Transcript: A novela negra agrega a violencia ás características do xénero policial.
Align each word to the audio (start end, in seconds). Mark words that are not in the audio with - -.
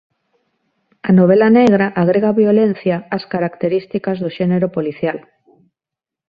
A 1.09 1.11
novela 1.19 1.47
negra 1.59 1.85
agrega 2.01 2.27
a 2.29 2.37
violencia 2.43 2.95
ás 3.15 3.23
características 3.33 4.17
do 4.23 4.29
xénero 4.37 4.67
policial. 4.77 5.17